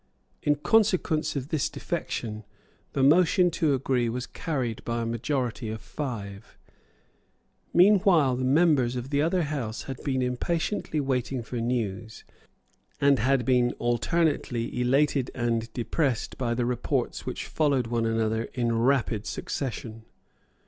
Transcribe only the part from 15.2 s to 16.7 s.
and depressed by the